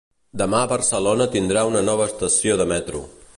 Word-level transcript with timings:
Demà 0.41 0.61
Barcelona 0.71 1.27
tindrà 1.35 1.67
una 1.73 1.85
nova 1.91 2.09
estació 2.13 2.57
de 2.63 2.69
metro 2.73 3.05